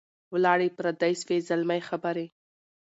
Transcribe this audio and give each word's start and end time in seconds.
ولاړې 0.33 0.69
پردۍ 0.77 1.13
سوې 1.21 1.37
زلمۍ 1.49 1.81
خبري 1.89 2.25